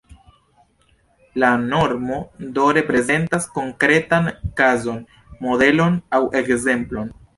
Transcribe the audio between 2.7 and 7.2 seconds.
reprezentas konkretan kazon, modelon aŭ ekzemplon.